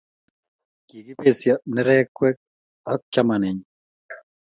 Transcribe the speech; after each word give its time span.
Kiibesion 0.87 1.61
nerekwek 1.73 2.37
ak 2.91 3.01
chamanenyu 3.13 3.67